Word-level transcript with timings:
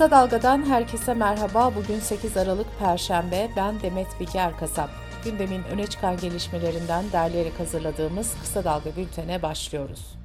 Kısa 0.00 0.10
Dalga'dan 0.10 0.62
herkese 0.66 1.14
merhaba. 1.14 1.72
Bugün 1.76 1.98
8 1.98 2.36
Aralık 2.36 2.66
Perşembe. 2.78 3.50
Ben 3.56 3.80
Demet 3.80 4.06
Bilge 4.20 4.38
Erkasap. 4.38 4.90
Gündemin 5.24 5.62
öne 5.64 5.86
çıkan 5.86 6.16
gelişmelerinden 6.16 7.04
derleyerek 7.12 7.60
hazırladığımız 7.60 8.34
Kısa 8.40 8.64
Dalga 8.64 8.96
bültene 8.96 9.42
başlıyoruz. 9.42 10.18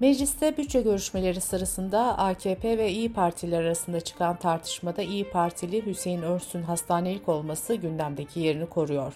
Mecliste 0.00 0.56
bütçe 0.56 0.82
görüşmeleri 0.82 1.40
sırasında 1.40 2.18
AKP 2.18 2.78
ve 2.78 2.90
İyi 2.90 3.12
Partiler 3.12 3.62
arasında 3.62 4.00
çıkan 4.00 4.36
tartışmada 4.36 5.02
İyi 5.02 5.30
Partili 5.30 5.86
Hüseyin 5.86 6.22
Örsün 6.22 6.62
hastanelik 6.62 7.28
olması 7.28 7.74
gündemdeki 7.74 8.40
yerini 8.40 8.66
koruyor. 8.66 9.12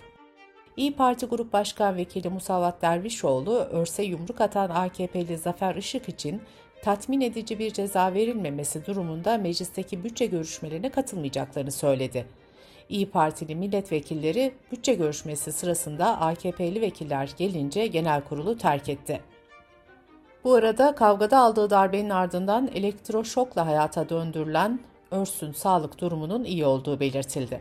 İyi 0.77 0.96
Parti 0.96 1.27
Grup 1.27 1.53
Başkan 1.53 1.96
Vekili 1.96 2.29
Musavat 2.29 2.82
Dervişoğlu, 2.82 3.54
örse 3.54 4.03
yumruk 4.03 4.41
atan 4.41 4.71
AKP'li 4.71 5.39
Zafer 5.39 5.75
Işık 5.75 6.09
için 6.09 6.43
tatmin 6.82 7.21
edici 7.21 7.59
bir 7.59 7.72
ceza 7.72 8.14
verilmemesi 8.14 8.86
durumunda 8.86 9.39
meclisteki 9.39 10.04
bütçe 10.04 10.27
görüşmelerine 10.27 10.91
katılmayacaklarını 10.91 11.72
söyledi. 11.72 12.27
İyi 12.89 13.11
Partili 13.11 13.55
milletvekilleri 13.55 14.55
bütçe 14.72 14.95
görüşmesi 14.95 15.53
sırasında 15.53 16.21
AKP'li 16.21 16.81
vekiller 16.81 17.31
gelince 17.39 17.86
genel 17.86 18.21
kurulu 18.25 18.58
terk 18.58 18.89
etti. 18.89 19.21
Bu 20.45 20.55
arada 20.55 20.95
kavgada 20.95 21.39
aldığı 21.39 21.71
darbenin 21.71 22.11
ardından 22.11 22.71
elektroşokla 22.75 23.67
hayata 23.67 24.08
döndürülen 24.08 24.80
Örsün 25.11 25.53
sağlık 25.53 26.00
durumunun 26.00 26.44
iyi 26.44 26.64
olduğu 26.67 27.00
belirtildi. 27.00 27.61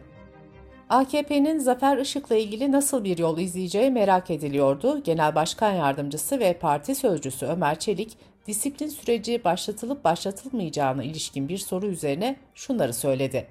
AKP'nin 0.90 1.60
Zafer 1.60 1.98
Işık'la 1.98 2.36
ilgili 2.36 2.72
nasıl 2.72 3.04
bir 3.04 3.18
yol 3.18 3.38
izleyeceği 3.38 3.92
merak 3.92 4.30
ediliyordu. 4.30 5.04
Genel 5.04 5.36
Başkan 5.36 5.72
Yardımcısı 5.72 6.40
ve 6.40 6.54
Parti 6.54 6.96
Sözcüsü 6.96 7.46
Ömer 7.46 7.80
Çelik, 7.80 8.18
disiplin 8.48 8.88
süreci 8.88 9.44
başlatılıp 9.44 10.04
başlatılmayacağına 10.04 11.04
ilişkin 11.04 11.50
bir 11.50 11.58
soru 11.58 11.88
üzerine 11.88 12.36
şunları 12.56 12.94
söyledi. 12.94 13.48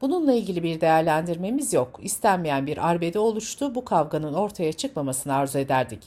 Bununla 0.00 0.32
ilgili 0.32 0.62
bir 0.62 0.80
değerlendirmemiz 0.80 1.72
yok. 1.72 2.00
İstenmeyen 2.02 2.66
bir 2.66 2.88
arbede 2.88 3.18
oluştu. 3.18 3.74
Bu 3.74 3.84
kavganın 3.84 4.34
ortaya 4.34 4.72
çıkmamasını 4.72 5.34
arzu 5.34 5.58
ederdik. 5.58 6.02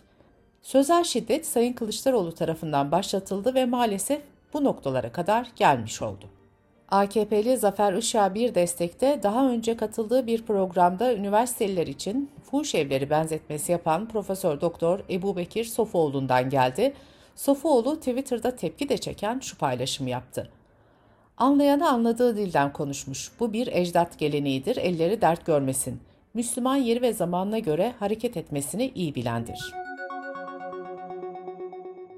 Sözel 0.62 1.04
şiddet 1.04 1.46
Sayın 1.46 1.74
Kılıçdaroğlu 1.74 2.36
tarafından 2.36 2.92
başlatıldı 2.92 3.56
ve 3.56 3.66
maalesef 3.66 4.22
bu 4.54 4.64
noktalara 4.64 5.12
kadar 5.12 5.48
gelmiş 5.56 6.02
oldu. 6.02 6.26
AKP'li 6.92 7.58
Zafer 7.58 7.94
Işık'a 7.94 8.34
bir 8.34 8.56
destekte 8.56 9.20
daha 9.24 9.50
önce 9.50 9.78
katıldığı 9.78 10.28
bir 10.28 10.46
programda 10.46 11.14
üniversiteliler 11.14 11.88
için 11.88 12.30
fuhuş 12.44 12.76
evleri 12.76 13.10
benzetmesi 13.10 13.72
yapan 13.72 14.08
Profesör 14.08 14.62
Doktor 14.62 15.00
Ebu 15.10 15.36
Bekir 15.36 15.64
Sofuoğlu'ndan 15.64 16.50
geldi. 16.50 16.94
Sofuoğlu 17.36 17.96
Twitter'da 17.96 18.56
tepki 18.56 18.90
de 18.90 18.98
çeken 18.98 19.40
şu 19.40 19.58
paylaşımı 19.58 20.10
yaptı. 20.10 20.50
Anlayanı 21.38 21.90
anladığı 21.90 22.38
dilden 22.38 22.74
konuşmuş. 22.74 23.32
Bu 23.40 23.54
bir 23.54 23.68
ecdat 23.68 24.20
geleneğidir, 24.20 24.78
elleri 24.78 25.22
dert 25.22 25.46
görmesin. 25.46 26.00
Müslüman 26.34 26.76
yeri 26.76 27.02
ve 27.02 27.14
zamanına 27.14 27.60
göre 27.60 27.94
hareket 28.00 28.38
etmesini 28.38 28.92
iyi 28.96 29.16
bilendir.'' 29.16 29.82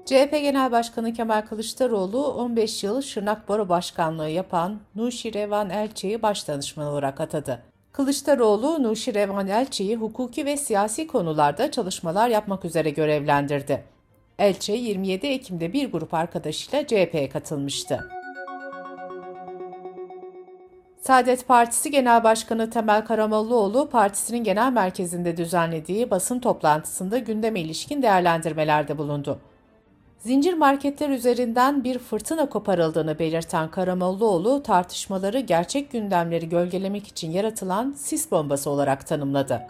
CHP 0.06 0.30
Genel 0.30 0.72
Başkanı 0.72 1.12
Kemal 1.12 1.42
Kılıçdaroğlu 1.42 2.26
15 2.26 2.84
yıl 2.84 3.02
Şırnak 3.02 3.48
Baro 3.48 3.68
Başkanlığı 3.68 4.28
yapan 4.28 4.80
Nuşi 4.94 5.34
Revan 5.34 5.70
Elçi'yi 5.70 6.22
başdanışman 6.22 6.86
olarak 6.86 7.20
atadı. 7.20 7.62
Kılıçdaroğlu, 7.92 8.82
Nuşi 8.82 9.14
Revan 9.14 9.48
Elçi'yi 9.48 9.96
hukuki 9.96 10.46
ve 10.46 10.56
siyasi 10.56 11.06
konularda 11.06 11.70
çalışmalar 11.70 12.28
yapmak 12.28 12.64
üzere 12.64 12.90
görevlendirdi. 12.90 13.84
Elçi 14.38 14.72
27 14.72 15.26
Ekim'de 15.26 15.72
bir 15.72 15.92
grup 15.92 16.14
arkadaşıyla 16.14 16.86
CHP'ye 16.86 17.28
katılmıştı. 17.28 18.10
Saadet 21.00 21.48
Partisi 21.48 21.90
Genel 21.90 22.24
Başkanı 22.24 22.70
Temel 22.70 23.04
Karamollaoğlu, 23.04 23.88
partisinin 23.90 24.44
genel 24.44 24.72
merkezinde 24.72 25.36
düzenlediği 25.36 26.10
basın 26.10 26.40
toplantısında 26.40 27.18
gündeme 27.18 27.60
ilişkin 27.60 28.02
değerlendirmelerde 28.02 28.98
bulundu. 28.98 29.38
Zincir 30.18 30.54
marketler 30.54 31.08
üzerinden 31.08 31.84
bir 31.84 31.98
fırtına 31.98 32.48
koparıldığını 32.48 33.18
belirten 33.18 33.70
Karamollaoğlu 33.70 34.62
tartışmaları 34.62 35.40
gerçek 35.40 35.92
gündemleri 35.92 36.48
gölgelemek 36.48 37.06
için 37.06 37.30
yaratılan 37.30 37.94
sis 37.96 38.30
bombası 38.30 38.70
olarak 38.70 39.06
tanımladı. 39.06 39.62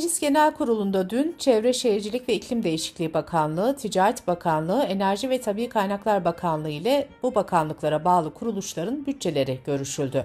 Meclis 0.00 0.20
Genel 0.20 0.54
Kurulu'nda 0.54 1.10
dün 1.10 1.34
Çevre 1.38 1.72
Şehircilik 1.72 2.28
ve 2.28 2.34
İklim 2.34 2.62
Değişikliği 2.62 3.14
Bakanlığı, 3.14 3.76
Ticaret 3.76 4.26
Bakanlığı, 4.26 4.82
Enerji 4.82 5.30
ve 5.30 5.40
Tabi 5.40 5.68
Kaynaklar 5.68 6.24
Bakanlığı 6.24 6.70
ile 6.70 7.08
bu 7.22 7.34
bakanlıklara 7.34 8.04
bağlı 8.04 8.34
kuruluşların 8.34 9.06
bütçeleri 9.06 9.58
görüşüldü. 9.66 10.24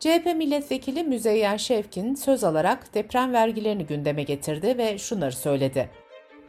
CHP 0.00 0.26
milletvekili 0.36 1.04
Müzeyyen 1.04 1.56
Şevkin 1.56 2.14
söz 2.14 2.44
alarak 2.44 2.94
deprem 2.94 3.32
vergilerini 3.32 3.86
gündeme 3.86 4.22
getirdi 4.22 4.78
ve 4.78 4.98
şunları 4.98 5.32
söyledi. 5.32 5.90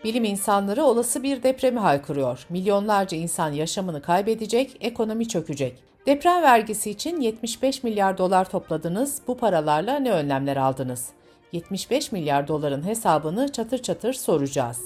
Bilim 0.03 0.23
insanları 0.23 0.83
olası 0.83 1.23
bir 1.23 1.43
depremi 1.43 1.79
haykırıyor. 1.79 2.45
Milyonlarca 2.49 3.17
insan 3.17 3.51
yaşamını 3.51 4.01
kaybedecek, 4.01 4.77
ekonomi 4.81 5.27
çökecek. 5.27 5.83
Deprem 6.05 6.43
vergisi 6.43 6.89
için 6.91 7.21
75 7.21 7.83
milyar 7.83 8.17
dolar 8.17 8.49
topladınız. 8.49 9.21
Bu 9.27 9.37
paralarla 9.37 9.99
ne 9.99 10.11
önlemler 10.11 10.57
aldınız? 10.57 11.18
75 11.51 12.11
milyar 12.11 12.47
doların 12.47 12.85
hesabını 12.85 13.51
çatır 13.51 13.77
çatır 13.77 14.13
soracağız. 14.13 14.79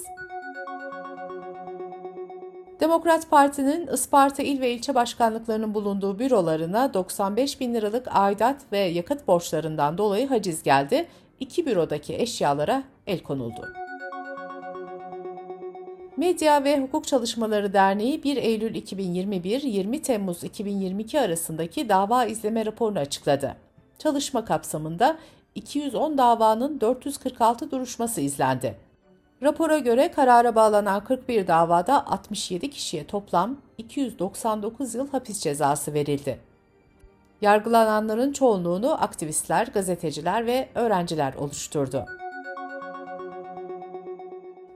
Demokrat 2.80 3.30
Parti'nin 3.30 3.86
Isparta 3.86 4.42
il 4.42 4.60
ve 4.60 4.72
ilçe 4.72 4.94
başkanlıklarının 4.94 5.74
bulunduğu 5.74 6.18
bürolarına 6.18 6.94
95 6.94 7.60
bin 7.60 7.74
liralık 7.74 8.06
aidat 8.10 8.56
ve 8.72 8.78
yakıt 8.78 9.28
borçlarından 9.28 9.98
dolayı 9.98 10.28
haciz 10.28 10.62
geldi. 10.62 11.06
İki 11.40 11.66
bürodaki 11.66 12.14
eşyalara 12.14 12.82
el 13.06 13.22
konuldu. 13.22 13.68
Medya 16.16 16.64
ve 16.64 16.80
Hukuk 16.80 17.06
Çalışmaları 17.06 17.72
Derneği 17.72 18.22
1 18.24 18.36
Eylül 18.36 18.74
2021-20 18.74 20.02
Temmuz 20.02 20.44
2022 20.44 21.20
arasındaki 21.20 21.88
dava 21.88 22.24
izleme 22.24 22.66
raporunu 22.66 22.98
açıkladı. 22.98 23.56
Çalışma 23.98 24.44
kapsamında 24.44 25.18
210 25.54 26.18
davanın 26.18 26.80
446 26.80 27.70
duruşması 27.70 28.20
izlendi. 28.20 28.76
Rapora 29.42 29.78
göre 29.78 30.10
karara 30.10 30.54
bağlanan 30.54 31.04
41 31.04 31.46
davada 31.46 32.06
67 32.06 32.70
kişiye 32.70 33.06
toplam 33.06 33.56
299 33.78 34.94
yıl 34.94 35.10
hapis 35.10 35.40
cezası 35.40 35.94
verildi. 35.94 36.40
Yargılananların 37.40 38.32
çoğunluğunu 38.32 39.02
aktivistler, 39.02 39.66
gazeteciler 39.66 40.46
ve 40.46 40.68
öğrenciler 40.74 41.34
oluşturdu. 41.34 42.04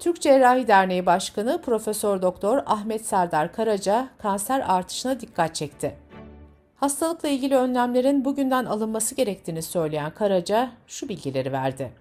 Türk 0.00 0.20
Cerrahi 0.20 0.68
Derneği 0.68 1.06
Başkanı 1.06 1.62
Profesör 1.62 2.22
Doktor 2.22 2.62
Ahmet 2.66 3.06
Serdar 3.06 3.52
Karaca 3.52 4.08
kanser 4.18 4.60
artışına 4.60 5.20
dikkat 5.20 5.54
çekti. 5.54 5.96
Hastalıkla 6.80 7.28
ilgili 7.28 7.56
önlemlerin 7.56 8.24
bugünden 8.24 8.64
alınması 8.64 9.14
gerektiğini 9.14 9.62
söyleyen 9.62 10.10
Karaca 10.10 10.70
şu 10.86 11.08
bilgileri 11.08 11.52
verdi. 11.52 11.92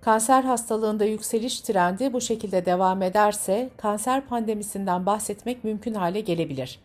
Kanser 0.00 0.42
hastalığında 0.42 1.04
yükseliş 1.04 1.60
trendi 1.60 2.12
bu 2.12 2.20
şekilde 2.20 2.66
devam 2.66 3.02
ederse 3.02 3.70
kanser 3.76 4.26
pandemisinden 4.26 5.06
bahsetmek 5.06 5.64
mümkün 5.64 5.94
hale 5.94 6.20
gelebilir. 6.20 6.80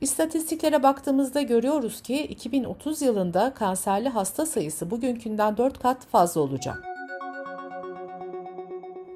İstatistiklere 0.00 0.82
baktığımızda 0.82 1.42
görüyoruz 1.42 2.00
ki 2.00 2.24
2030 2.24 3.02
yılında 3.02 3.54
kanserli 3.54 4.08
hasta 4.08 4.46
sayısı 4.46 4.90
bugünkünden 4.90 5.56
4 5.56 5.82
kat 5.82 6.06
fazla 6.06 6.40
olacak. 6.40 6.84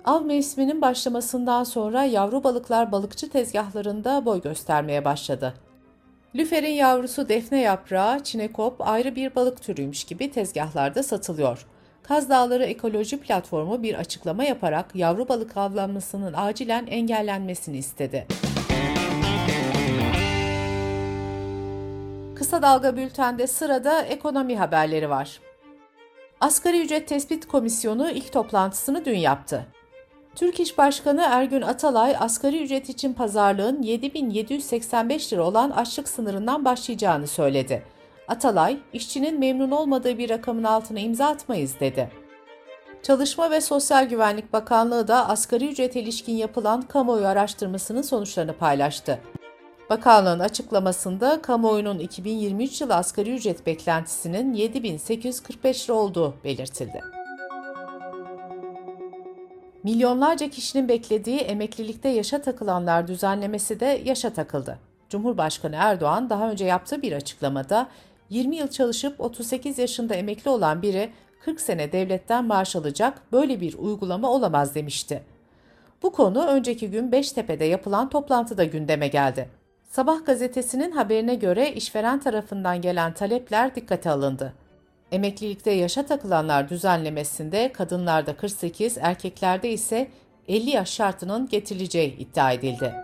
Av 0.05 0.25
mevsiminin 0.25 0.83
başlamasından 0.83 1.65
sonra 1.65 2.05
yavru 2.05 2.45
balıklar 2.45 2.93
balıkçı 2.93 3.31
tezgahlarında 3.31 4.27
boy 4.27 4.41
göstermeye 4.41 5.05
başladı. 5.05 5.55
Lüferin 6.35 6.73
yavrusu 6.73 7.29
defne 7.29 7.61
yaprağı, 7.61 8.23
çinekop 8.23 8.81
ayrı 8.81 9.17
bir 9.17 9.35
balık 9.35 9.63
türüymüş 9.63 10.05
gibi 10.05 10.31
tezgahlarda 10.31 11.03
satılıyor. 11.03 11.67
Kaz 12.03 12.31
Dağları 12.31 12.65
Ekoloji 12.65 13.21
Platformu 13.21 13.83
bir 13.83 13.95
açıklama 13.95 14.45
yaparak 14.45 14.95
yavru 14.95 15.29
balık 15.29 15.57
avlanmasının 15.57 16.33
acilen 16.33 16.87
engellenmesini 16.87 17.79
istedi. 17.79 18.27
Kısa 22.35 22.63
Dalga 22.63 22.97
Bülten'de 22.97 23.47
sırada 23.47 24.03
ekonomi 24.03 24.57
haberleri 24.57 25.11
var. 25.11 25.41
Asgari 26.41 26.81
Ücret 26.85 27.09
Tespit 27.09 27.49
Komisyonu 27.49 28.11
ilk 28.11 28.33
toplantısını 28.33 29.05
dün 29.05 29.19
yaptı. 29.19 29.67
Türk 30.35 30.61
İş 30.61 30.79
Başkanı 30.79 31.27
Ergün 31.29 31.63
Atalay, 31.63 32.17
asgari 32.21 32.63
ücret 32.63 32.89
için 32.89 33.13
pazarlığın 33.13 33.83
7785 33.83 35.33
lira 35.33 35.43
olan 35.43 35.71
açlık 35.71 36.09
sınırından 36.09 36.65
başlayacağını 36.65 37.27
söyledi. 37.27 37.83
Atalay, 38.29 38.79
işçinin 38.93 39.39
memnun 39.39 39.71
olmadığı 39.71 40.19
bir 40.19 40.31
rakamın 40.31 40.65
altına 40.65 41.01
imza 41.01 41.27
atmayız 41.27 41.81
dedi. 41.81 42.11
Çalışma 43.03 43.51
ve 43.51 43.61
Sosyal 43.61 44.09
Güvenlik 44.09 44.53
Bakanlığı 44.53 45.09
da 45.09 45.29
asgari 45.29 45.69
ücret 45.69 45.97
ilişkin 45.97 46.37
yapılan 46.37 46.83
kamuoyu 46.83 47.27
araştırmasının 47.27 48.03
sonuçlarını 48.03 48.53
paylaştı. 48.53 49.19
Bakanlığın 49.91 50.41
açıklamasında 50.41 51.43
kamuoyunun 51.43 51.99
2023 51.99 52.81
yılı 52.81 52.95
asgari 52.95 53.35
ücret 53.35 53.67
beklentisinin 53.67 54.55
7845 54.55 55.91
lira 55.91 55.97
olduğu 55.97 56.35
belirtildi. 56.45 57.22
Milyonlarca 59.85 60.51
kişinin 60.51 60.89
beklediği 60.89 61.39
emeklilikte 61.39 62.09
yaşa 62.09 62.43
takılanlar 62.43 63.09
düzenlemesi 63.09 63.81
de 63.81 64.03
yaşa 64.05 64.31
takıldı. 64.31 64.79
Cumhurbaşkanı 65.09 65.77
Erdoğan 65.79 66.31
daha 66.31 66.51
önce 66.51 66.65
yaptığı 66.65 67.03
bir 67.03 67.13
açıklamada 67.13 67.89
20 68.31 68.57
yıl 68.57 68.69
çalışıp 68.69 69.21
38 69.21 69.79
yaşında 69.79 70.15
emekli 70.15 70.51
olan 70.51 70.83
biri 70.83 71.11
40 71.45 71.61
sene 71.61 71.93
devletten 71.93 72.45
maaş 72.45 72.77
alacak 72.77 73.33
böyle 73.33 73.61
bir 73.61 73.75
uygulama 73.79 74.31
olamaz 74.31 74.75
demişti. 74.75 75.23
Bu 76.03 76.13
konu 76.13 76.47
önceki 76.47 76.91
gün 76.91 77.13
Beştepe'de 77.13 77.65
yapılan 77.65 78.11
toplantıda 78.11 78.65
gündeme 78.65 79.09
geldi. 79.09 79.49
Sabah 79.91 80.25
gazetesinin 80.27 80.91
haberine 80.91 81.35
göre 81.35 81.73
işveren 81.73 82.21
tarafından 82.21 82.81
gelen 82.81 83.15
talepler 83.15 83.75
dikkate 83.75 84.11
alındı. 84.11 84.53
Emeklilikte 85.13 85.71
yaşa 85.71 86.07
takılanlar 86.07 86.69
düzenlemesinde 86.69 87.73
kadınlarda 87.73 88.37
48, 88.37 88.99
erkeklerde 88.99 89.73
ise 89.73 90.09
50 90.49 90.71
yaş 90.71 90.91
şartının 90.91 91.49
getirileceği 91.49 92.17
iddia 92.17 92.53
edildi. 92.53 92.95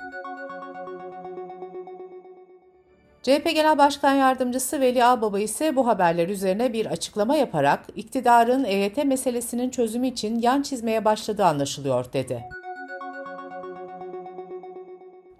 CHP 3.23 3.45
Genel 3.45 3.79
Başkan 3.79 4.15
Yardımcısı 4.15 4.81
Veli 4.81 5.05
Ağbaba 5.05 5.39
ise 5.39 5.77
bu 5.77 5.87
haberler 5.87 6.29
üzerine 6.29 6.73
bir 6.73 6.87
açıklama 6.87 7.37
yaparak 7.37 7.85
iktidarın 7.97 8.65
EYT 8.65 9.05
meselesinin 9.05 9.71
çözümü 9.71 10.07
için 10.07 10.39
yan 10.39 10.63
çizmeye 10.63 11.05
başladığı 11.05 11.45
anlaşılıyor 11.45 12.13
dedi. 12.13 12.45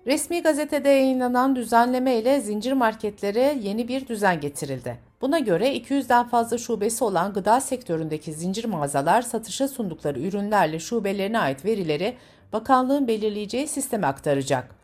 Resmi 0.07 0.43
gazetede 0.43 0.89
yayınlanan 0.89 1.57
düzenleme 1.57 2.17
ile 2.17 2.41
zincir 2.41 2.73
marketlere 2.73 3.59
yeni 3.63 3.89
bir 3.89 4.07
düzen 4.07 4.41
getirildi. 4.41 5.08
Buna 5.21 5.39
göre 5.39 5.77
200'den 5.77 6.29
fazla 6.29 6.59
şubesi 6.59 7.05
olan 7.05 7.33
gıda 7.33 7.61
sektöründeki 7.61 8.33
zincir 8.33 8.65
mağazalar 8.65 9.23
satışa 9.23 9.69
sundukları 9.69 10.21
ürünlerle 10.21 10.79
şubelerine 10.79 11.39
ait 11.39 11.65
verileri 11.65 12.17
bakanlığın 12.53 13.09
belirleyeceği 13.09 13.69
sisteme 13.69 14.07
aktaracak. 14.07 14.79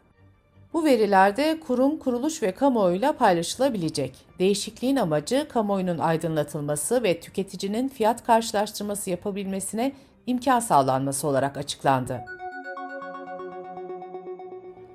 Bu 0.72 0.84
veriler 0.84 1.36
de 1.36 1.60
kurum, 1.60 1.98
kuruluş 1.98 2.42
ve 2.42 2.52
kamuoyuyla 2.52 3.12
paylaşılabilecek. 3.12 4.16
Değişikliğin 4.38 4.96
amacı 4.96 5.46
kamuoyunun 5.48 5.98
aydınlatılması 5.98 7.02
ve 7.02 7.20
tüketicinin 7.20 7.88
fiyat 7.88 8.24
karşılaştırması 8.24 9.10
yapabilmesine 9.10 9.92
imkan 10.26 10.60
sağlanması 10.60 11.26
olarak 11.26 11.56
açıklandı. 11.56 12.33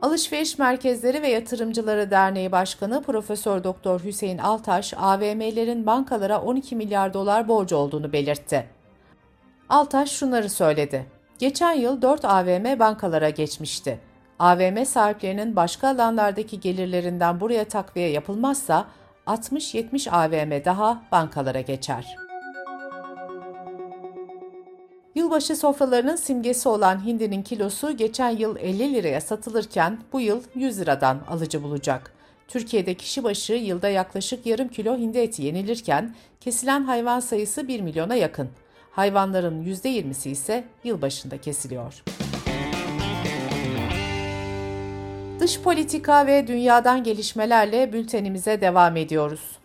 Alışveriş 0.09 0.57
Merkezleri 0.57 1.21
ve 1.21 1.27
Yatırımcıları 1.27 2.11
Derneği 2.11 2.51
Başkanı 2.51 3.03
Profesör 3.03 3.63
Doktor 3.63 4.03
Hüseyin 4.03 4.37
Altaş, 4.37 4.93
AVM'lerin 4.97 5.85
bankalara 5.85 6.41
12 6.41 6.75
milyar 6.75 7.13
dolar 7.13 7.47
borcu 7.47 7.75
olduğunu 7.75 8.13
belirtti. 8.13 8.67
Altaş 9.69 10.11
şunları 10.11 10.49
söyledi. 10.49 11.05
Geçen 11.39 11.71
yıl 11.71 12.01
4 12.01 12.25
AVM 12.25 12.79
bankalara 12.79 13.29
geçmişti. 13.29 13.99
AVM 14.39 14.85
sahiplerinin 14.85 15.55
başka 15.55 15.87
alanlardaki 15.87 16.59
gelirlerinden 16.59 17.39
buraya 17.39 17.65
takviye 17.65 18.09
yapılmazsa 18.09 18.85
60-70 19.27 20.09
AVM 20.09 20.65
daha 20.65 21.03
bankalara 21.11 21.61
geçer. 21.61 22.28
Yılbaşı 25.29 25.55
sofralarının 25.55 26.15
simgesi 26.15 26.69
olan 26.69 27.05
hindinin 27.05 27.41
kilosu 27.41 27.97
geçen 27.97 28.29
yıl 28.29 28.57
50 28.57 28.93
liraya 28.93 29.21
satılırken 29.21 29.99
bu 30.13 30.19
yıl 30.19 30.43
100 30.55 30.79
liradan 30.79 31.19
alıcı 31.29 31.63
bulacak. 31.63 32.11
Türkiye'de 32.47 32.93
kişi 32.93 33.23
başı 33.23 33.53
yılda 33.53 33.89
yaklaşık 33.89 34.45
yarım 34.45 34.67
kilo 34.67 34.97
hindi 34.97 35.17
eti 35.17 35.43
yenilirken 35.43 36.15
kesilen 36.39 36.83
hayvan 36.83 37.19
sayısı 37.19 37.67
1 37.67 37.81
milyona 37.81 38.15
yakın. 38.15 38.49
Hayvanların 38.91 39.63
%20'si 39.63 40.29
ise 40.29 40.63
yılbaşında 40.83 41.37
kesiliyor. 41.37 42.03
Dış 45.39 45.61
politika 45.61 46.27
ve 46.27 46.47
dünyadan 46.47 47.03
gelişmelerle 47.03 47.93
bültenimize 47.93 48.61
devam 48.61 48.97
ediyoruz. 48.97 49.58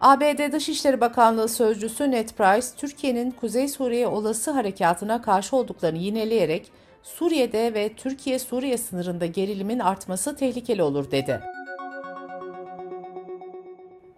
ABD 0.00 0.52
Dışişleri 0.52 1.00
Bakanlığı 1.00 1.48
Sözcüsü 1.48 2.10
Ned 2.10 2.28
Price, 2.28 2.66
Türkiye'nin 2.76 3.30
Kuzey 3.30 3.68
Suriye 3.68 4.06
olası 4.06 4.50
harekatına 4.50 5.22
karşı 5.22 5.56
olduklarını 5.56 5.98
yineleyerek 5.98 6.70
Suriye'de 7.02 7.74
ve 7.74 7.92
Türkiye-Suriye 7.94 8.78
sınırında 8.78 9.26
gerilimin 9.26 9.78
artması 9.78 10.36
tehlikeli 10.36 10.82
olur 10.82 11.10
dedi. 11.10 11.40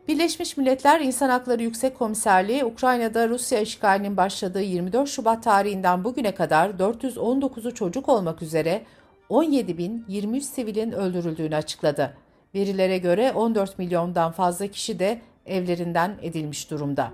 Birleşmiş 0.08 0.56
Milletler 0.56 1.00
İnsan 1.00 1.28
Hakları 1.28 1.62
Yüksek 1.62 1.98
Komiserliği, 1.98 2.64
Ukrayna'da 2.64 3.28
Rusya 3.28 3.60
işgalinin 3.60 4.16
başladığı 4.16 4.62
24 4.62 5.08
Şubat 5.08 5.42
tarihinden 5.42 6.04
bugüne 6.04 6.34
kadar 6.34 6.70
419'u 6.70 7.74
çocuk 7.74 8.08
olmak 8.08 8.42
üzere 8.42 8.82
17.023 9.30 10.40
sivilin 10.40 10.92
öldürüldüğünü 10.92 11.56
açıkladı. 11.56 12.16
Verilere 12.54 12.98
göre 12.98 13.32
14 13.32 13.78
milyondan 13.78 14.32
fazla 14.32 14.66
kişi 14.66 14.98
de 14.98 15.20
evlerinden 15.48 16.14
edilmiş 16.22 16.70
durumda. 16.70 17.12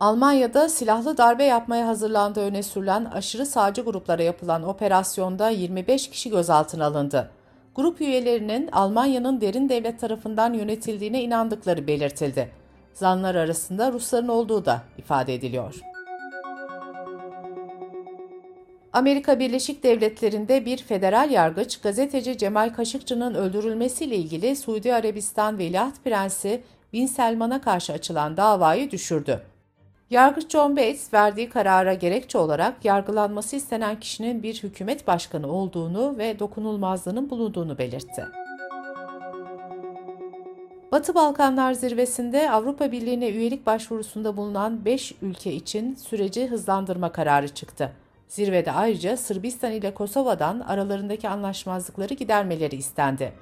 Almanya'da 0.00 0.68
silahlı 0.68 1.16
darbe 1.16 1.44
yapmaya 1.44 1.86
hazırlandığı 1.86 2.40
öne 2.40 2.62
sürülen 2.62 3.04
aşırı 3.04 3.46
sağcı 3.46 3.82
gruplara 3.82 4.22
yapılan 4.22 4.62
operasyonda 4.62 5.50
25 5.50 6.10
kişi 6.10 6.30
gözaltına 6.30 6.86
alındı. 6.86 7.30
Grup 7.74 8.00
üyelerinin 8.00 8.68
Almanya'nın 8.72 9.40
derin 9.40 9.68
devlet 9.68 10.00
tarafından 10.00 10.52
yönetildiğine 10.52 11.22
inandıkları 11.22 11.86
belirtildi. 11.86 12.50
Zanlar 12.94 13.34
arasında 13.34 13.92
Rusların 13.92 14.28
olduğu 14.28 14.64
da 14.64 14.82
ifade 14.98 15.34
ediliyor. 15.34 15.91
Amerika 18.92 19.38
Birleşik 19.38 19.82
Devletleri'nde 19.82 20.66
bir 20.66 20.78
federal 20.78 21.30
yargıç 21.30 21.80
gazeteci 21.80 22.38
Cemal 22.38 22.74
Kaşıkçı'nın 22.74 23.34
öldürülmesiyle 23.34 24.16
ilgili 24.16 24.56
Suudi 24.56 24.94
Arabistan 24.94 25.58
Veliaht 25.58 26.04
Prensi 26.04 26.62
Bin 26.92 27.06
Selman'a 27.06 27.60
karşı 27.60 27.92
açılan 27.92 28.36
davayı 28.36 28.90
düşürdü. 28.90 29.42
Yargıç 30.10 30.50
John 30.50 30.76
Bates 30.76 31.14
verdiği 31.14 31.48
karara 31.48 31.94
gerekçe 31.94 32.38
olarak 32.38 32.84
yargılanması 32.84 33.56
istenen 33.56 34.00
kişinin 34.00 34.42
bir 34.42 34.62
hükümet 34.62 35.06
başkanı 35.06 35.52
olduğunu 35.52 36.18
ve 36.18 36.38
dokunulmazlığının 36.38 37.30
bulunduğunu 37.30 37.78
belirtti. 37.78 38.26
Batı 40.92 41.14
Balkanlar 41.14 41.72
zirvesinde 41.72 42.50
Avrupa 42.50 42.92
Birliği'ne 42.92 43.28
üyelik 43.28 43.66
başvurusunda 43.66 44.36
bulunan 44.36 44.84
5 44.84 45.14
ülke 45.22 45.52
için 45.52 45.94
süreci 45.94 46.46
hızlandırma 46.46 47.12
kararı 47.12 47.48
çıktı. 47.48 47.92
Zirvede 48.32 48.72
ayrıca 48.72 49.16
Sırbistan 49.16 49.72
ile 49.72 49.94
Kosova'dan 49.94 50.60
aralarındaki 50.60 51.28
anlaşmazlıkları 51.28 52.14
gidermeleri 52.14 52.76
istendi. 52.76 53.32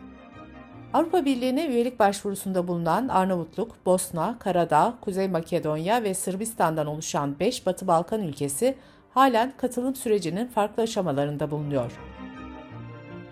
Avrupa 0.92 1.24
Birliği'ne 1.24 1.66
üyelik 1.66 1.98
başvurusunda 1.98 2.68
bulunan 2.68 3.08
Arnavutluk, 3.08 3.86
Bosna, 3.86 4.38
Karadağ, 4.38 4.94
Kuzey 5.00 5.28
Makedonya 5.28 6.02
ve 6.02 6.14
Sırbistan'dan 6.14 6.86
oluşan 6.86 7.38
5 7.40 7.66
Batı 7.66 7.86
Balkan 7.86 8.22
ülkesi 8.22 8.74
halen 9.14 9.52
katılım 9.56 9.94
sürecinin 9.94 10.46
farklı 10.46 10.82
aşamalarında 10.82 11.50
bulunuyor. 11.50 11.92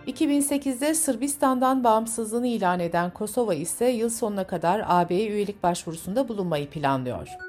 2008'de 0.07 0.95
Sırbistan'dan 0.95 1.85
bağımsızlığını 1.85 2.47
ilan 2.47 2.81
eden 2.81 3.11
Kosova 3.11 3.55
ise 3.55 3.89
yıl 3.89 4.11
sonuna 4.11 4.45
kadar 4.47 4.85
AB'ye 4.87 5.29
üyelik 5.29 5.63
başvurusunda 5.63 6.29
bulunmayı 6.29 6.71
planlıyor. 6.71 7.48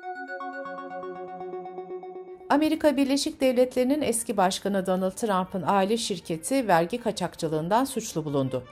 Amerika 2.50 2.98
Birleşik 2.98 3.42
Devletleri'nin 3.42 4.02
eski 4.02 4.38
başkanı 4.38 4.86
Donald 4.86 5.12
Trump'ın 5.12 5.64
aile 5.68 5.98
şirketi 5.98 6.68
vergi 6.68 6.98
kaçakçılığından 6.98 7.86
suçlu 7.86 8.26
bulundu. 8.26 8.64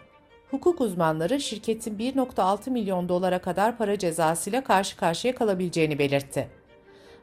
Hukuk 0.51 0.81
uzmanları 0.81 1.39
şirketin 1.39 1.97
1.6 1.97 2.69
milyon 2.69 3.09
dolara 3.09 3.39
kadar 3.39 3.77
para 3.77 3.97
cezasıyla 3.97 4.63
karşı 4.63 4.97
karşıya 4.97 5.35
kalabileceğini 5.35 5.99
belirtti. 5.99 6.47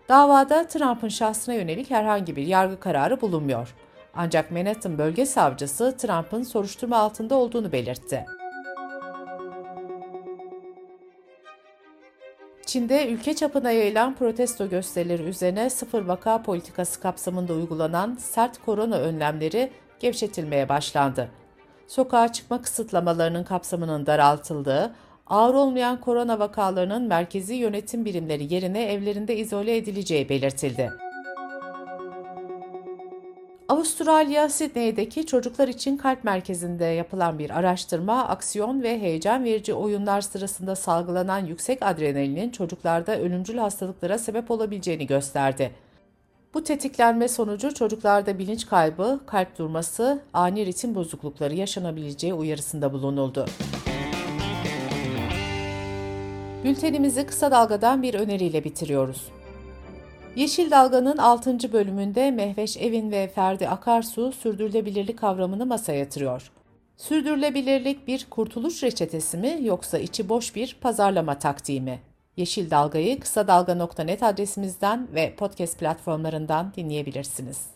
Davada 0.09 0.67
Trump'ın 0.67 1.09
şahsına 1.09 1.55
yönelik 1.55 1.91
herhangi 1.91 2.37
bir 2.37 2.47
yargı 2.47 2.81
kararı 2.81 3.21
bulunmuyor. 3.21 3.75
Ancak 4.15 4.51
Manhattan 4.51 4.99
bölge 4.99 5.27
savcısı 5.27 5.97
Trump'ın 5.97 6.43
soruşturma 6.43 6.97
altında 6.97 7.35
olduğunu 7.35 7.73
belirtti. 7.73 8.27
Çin'de 12.75 13.09
ülke 13.09 13.37
çapına 13.37 13.71
yayılan 13.71 14.15
protesto 14.15 14.69
gösterileri 14.69 15.23
üzerine 15.23 15.71
sıfır 15.71 16.03
vaka 16.03 16.43
politikası 16.43 17.01
kapsamında 17.01 17.53
uygulanan 17.55 18.15
sert 18.21 18.65
korona 18.65 18.97
önlemleri 18.99 19.71
gevşetilmeye 20.01 20.69
başlandı. 20.69 21.29
Sokağa 21.87 22.33
çıkma 22.33 22.63
kısıtlamalarının 22.63 23.45
kapsamının 23.45 24.07
daraltıldığı, 24.07 24.95
ağır 25.27 25.55
olmayan 25.55 26.01
korona 26.01 26.39
vakalarının 26.39 27.03
merkezi 27.03 27.55
yönetim 27.55 28.05
birimleri 28.05 28.55
yerine 28.55 28.93
evlerinde 28.93 29.37
izole 29.37 29.77
edileceği 29.77 30.29
belirtildi. 30.29 31.04
Avustralya, 33.69 34.49
Sydney'deki 34.49 35.27
çocuklar 35.27 35.69
için 35.69 35.97
kalp 35.97 36.25
merkezinde 36.25 36.85
yapılan 36.85 37.39
bir 37.39 37.51
araştırma, 37.51 38.25
aksiyon 38.29 38.83
ve 38.83 39.01
heyecan 39.01 39.45
verici 39.45 39.75
oyunlar 39.75 40.21
sırasında 40.21 40.77
salgılanan 40.77 41.47
yüksek 41.47 41.79
adrenalinin 41.83 42.51
çocuklarda 42.51 43.21
ölümcül 43.21 43.59
hastalıklara 43.59 44.19
sebep 44.19 44.51
olabileceğini 44.51 45.07
gösterdi. 45.07 45.71
Bu 46.55 46.65
tetiklenme 46.65 47.29
sonucu 47.29 47.75
çocuklarda 47.75 48.39
bilinç 48.39 48.67
kaybı, 48.67 49.21
kalp 49.27 49.59
durması, 49.59 50.23
ani 50.33 50.67
ritim 50.67 50.95
bozuklukları 50.95 51.55
yaşanabileceği 51.55 52.35
uyarısında 52.35 52.93
bulunuldu. 52.93 53.47
Bültenimizi 56.65 57.27
kısa 57.27 57.51
dalgadan 57.51 58.03
bir 58.03 58.15
öneriyle 58.15 58.65
bitiriyoruz. 58.65 59.29
Yeşil 60.37 60.71
Dalga'nın 60.71 61.17
6. 61.17 61.73
bölümünde 61.73 62.31
Mehveş 62.31 62.77
Evin 62.77 63.11
ve 63.11 63.29
Ferdi 63.29 63.69
Akarsu 63.69 64.33
sürdürülebilirlik 64.33 65.19
kavramını 65.19 65.67
masaya 65.67 65.99
yatırıyor. 65.99 66.51
Sürdürülebilirlik 66.97 68.09
bir 68.09 68.27
kurtuluş 68.31 68.83
reçetesi 68.83 69.37
mi 69.37 69.59
yoksa 69.63 69.99
içi 69.99 70.29
boş 70.29 70.57
bir 70.57 70.77
pazarlama 70.81 71.39
taktiği 71.39 71.81
mi? 71.81 72.01
Yeşil 72.37 72.71
Dalga'yı 72.71 73.21
kısa 73.21 73.49
dalga.net 73.49 74.23
adresimizden 74.23 75.09
ve 75.15 75.35
podcast 75.37 75.79
platformlarından 75.79 76.73
dinleyebilirsiniz. 76.77 77.67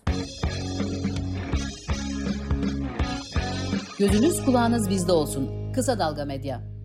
Gözünüz 3.99 4.45
kulağınız 4.45 4.91
bizde 4.91 5.13
olsun. 5.13 5.73
Kısa 5.75 5.99
Dalga 5.99 6.25
Medya. 6.25 6.78